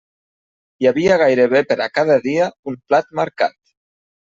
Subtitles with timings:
[0.83, 3.61] Hi havia gairebé per a cada dia un plat marcat.